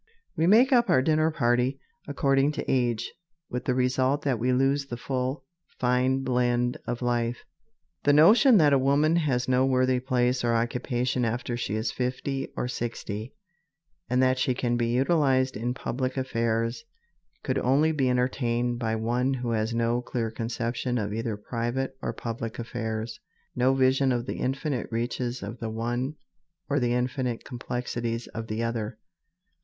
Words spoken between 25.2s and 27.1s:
of the one or the